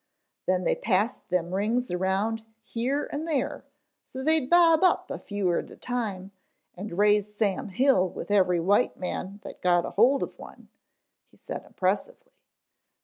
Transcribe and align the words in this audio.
Then 0.47 0.63
they 0.63 0.73
passed 0.73 1.29
them 1.29 1.53
rings 1.53 1.91
around 1.91 2.43
here 2.63 3.07
and 3.13 3.27
there 3.27 3.63
so 4.03 4.23
they'd 4.23 4.49
bob 4.49 4.81
up 4.83 5.07
fer 5.07 5.13
a 5.13 5.61
long 5.61 5.77
time 5.77 6.31
and 6.73 6.97
raise 6.97 7.35
Sam 7.35 7.69
Hill 7.69 8.09
with 8.09 8.31
any 8.31 8.59
white 8.59 8.97
man 8.97 9.41
that 9.43 9.61
got 9.61 9.85
hold 9.85 10.23
of 10.23 10.39
one," 10.39 10.69
he 11.29 11.37
said 11.37 11.63
impressively. 11.65 12.31